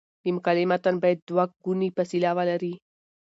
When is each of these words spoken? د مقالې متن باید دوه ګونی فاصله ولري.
د 0.23 0.25
مقالې 0.35 0.63
متن 0.71 0.95
باید 1.03 1.19
دوه 1.29 1.43
ګونی 1.63 1.89
فاصله 1.95 2.31
ولري. 2.37 2.73